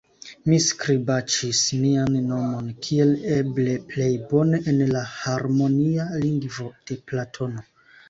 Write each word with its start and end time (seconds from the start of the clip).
Mi 0.51 0.57
skribaĉis 0.67 1.59
mian 1.81 2.15
nomon 2.31 2.73
kiel 2.87 3.13
eble 3.37 3.77
plej 3.93 4.09
bone 4.35 4.63
en 4.75 4.83
la 4.99 5.07
harmonia 5.15 6.11
lingvo 6.27 6.75
de 6.89 7.03
Platono. 7.09 7.69